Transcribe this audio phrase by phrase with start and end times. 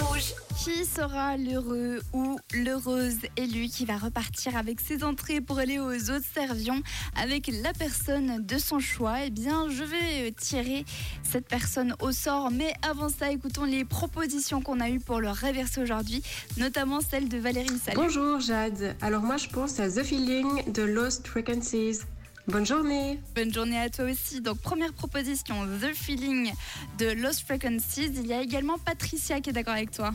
[0.00, 0.34] Rouge.
[0.62, 6.10] Qui sera l'heureux ou l'heureuse élu qui va repartir avec ses entrées pour aller aux
[6.10, 6.80] autres servions
[7.20, 9.24] avec la personne de son choix?
[9.24, 10.84] Eh bien, je vais tirer
[11.24, 12.52] cette personne au sort.
[12.52, 16.22] Mais avant ça, écoutons les propositions qu'on a eues pour le réverser aujourd'hui,
[16.56, 17.78] notamment celle de Valérie.
[17.84, 17.96] Salut.
[17.96, 18.96] Bonjour Jade.
[19.00, 22.00] Alors moi je pense à The Feeling de Lost Frequencies.
[22.46, 23.20] Bonne journée.
[23.34, 24.42] Bonne journée à toi aussi.
[24.42, 26.52] Donc, première proposition, The Feeling
[26.98, 28.12] de Lost Frequencies.
[28.16, 30.10] Il y a également Patricia qui est d'accord avec toi.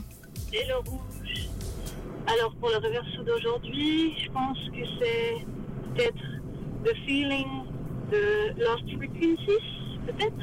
[0.52, 1.48] Et le rouge.
[2.28, 5.44] Alors pour le reverso d'aujourd'hui, je pense que c'est
[5.94, 6.22] peut-être
[6.84, 7.64] The Feeling
[8.12, 10.34] de Lost Frequencies, peut-être?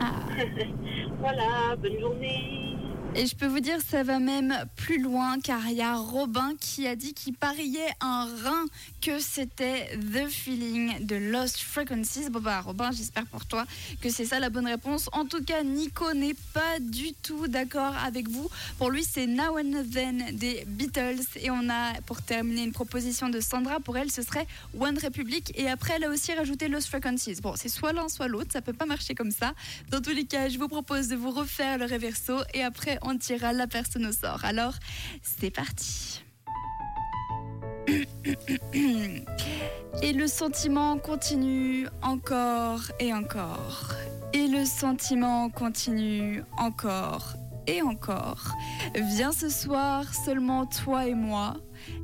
[0.00, 0.12] Ah.
[1.20, 2.71] voilà, bonne journée.
[3.14, 6.54] Et je peux vous dire, ça va même plus loin car il y a Robin
[6.58, 8.64] qui a dit qu'il pariait un rein
[9.02, 12.30] que c'était The Feeling de Lost Frequencies.
[12.30, 13.66] Bon bah Robin, j'espère pour toi
[14.00, 15.10] que c'est ça la bonne réponse.
[15.12, 18.48] En tout cas, Nico n'est pas du tout d'accord avec vous.
[18.78, 21.20] Pour lui, c'est Now and Then des Beatles.
[21.36, 23.78] Et on a pour terminer une proposition de Sandra.
[23.78, 24.46] Pour elle, ce serait
[24.80, 25.52] One Republic.
[25.54, 27.42] Et après, elle a aussi rajouté Lost Frequencies.
[27.42, 28.52] Bon, c'est soit l'un, soit l'autre.
[28.52, 29.52] Ça peut pas marcher comme ça.
[29.90, 33.18] Dans tous les cas, je vous propose de vous refaire le reverso et après on
[33.18, 34.44] tirera la personne au sort.
[34.44, 34.74] Alors,
[35.22, 36.24] c'est parti.
[40.02, 43.94] Et le sentiment continue encore et encore.
[44.32, 47.34] Et le sentiment continue encore
[47.66, 48.52] et encore.
[48.94, 51.56] Viens ce soir seulement toi et moi.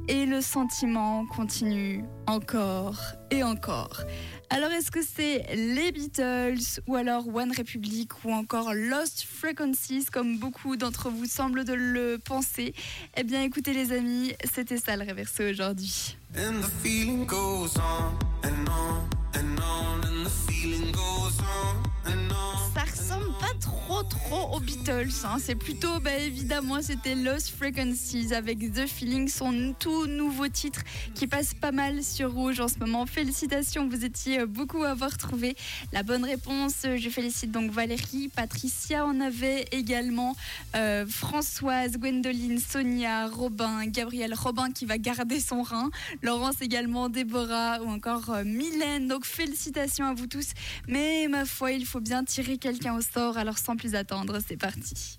[0.08, 2.98] Et le sentiment continue encore
[3.30, 4.02] et encore.
[4.50, 10.38] Alors est-ce que c'est les Beatles ou alors One Republic ou encore Lost Frequencies comme
[10.38, 12.74] beaucoup d'entre vous semblent de le penser?
[13.16, 16.16] Eh bien écoutez les amis, c'était ça le réverso aujourd'hui.
[16.36, 22.32] And the feeling goes on and on and on and the feeling goes on and
[22.32, 22.48] on.
[23.08, 25.36] Pas trop trop aux Beatles, hein.
[25.40, 30.80] c'est plutôt bah, évidemment c'était Lost Frequencies avec The Feeling, son tout nouveau titre
[31.14, 33.06] qui passe pas mal sur Rouge en ce moment.
[33.06, 35.56] Félicitations, vous étiez beaucoup à avoir trouvé
[35.92, 36.82] la bonne réponse.
[36.82, 40.36] Je félicite donc Valérie, Patricia en avait également,
[40.76, 45.90] euh, Françoise, Gwendoline, Sonia, Robin, Gabriel, Robin qui va garder son rein,
[46.22, 49.08] Laurence également, Déborah ou encore euh, Mylène.
[49.08, 50.48] Donc félicitations à vous tous.
[50.88, 53.36] Mais ma foi, il faut bien tirer quelqu'un sort.
[53.38, 55.18] Alors sans plus attendre, c'est parti.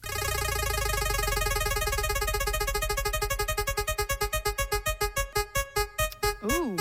[6.44, 6.76] Oh.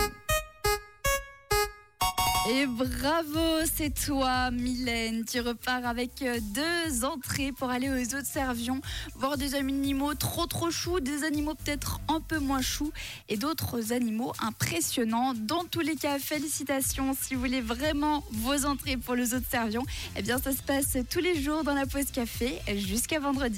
[2.50, 5.26] Et bravo, c'est toi, Mylène.
[5.26, 8.80] Tu repars avec euh, deux entrées pour aller aux autres servions,
[9.16, 12.90] voir des animaux trop trop choux, des animaux peut-être un peu moins choux
[13.28, 15.34] et d'autres animaux impressionnants.
[15.34, 17.14] Dans tous les cas, félicitations.
[17.20, 19.84] Si vous voulez vraiment vos entrées pour les autres servions,
[20.16, 23.56] eh bien ça se passe tous les jours dans la pause café jusqu'à vendredi.